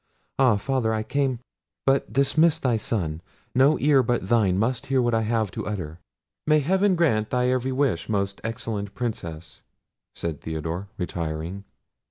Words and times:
—ah! 0.39 0.55
Father, 0.55 0.95
I 0.95 1.03
came—but 1.03 2.11
dismiss 2.11 2.57
thy 2.57 2.75
son. 2.75 3.21
No 3.53 3.77
ear 3.77 4.01
but 4.01 4.29
thine 4.29 4.57
must 4.57 4.87
hear 4.87 4.99
what 4.99 5.13
I 5.13 5.21
have 5.21 5.51
to 5.51 5.67
utter." 5.67 5.99
"May 6.47 6.57
heaven 6.61 6.95
grant 6.95 7.29
thy 7.29 7.49
every 7.51 7.71
wish, 7.71 8.09
most 8.09 8.41
excellent 8.43 8.95
Princess!" 8.95 9.61
said 10.15 10.41
Theodore 10.41 10.87
retiring. 10.97 11.65